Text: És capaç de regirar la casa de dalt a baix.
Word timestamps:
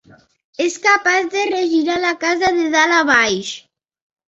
És 0.63 0.77
capaç 0.85 1.29
de 1.35 1.43
regirar 1.51 1.99
la 2.07 2.15
casa 2.25 2.51
de 2.59 2.67
dalt 2.79 2.99
a 3.03 3.05
baix. 3.13 3.55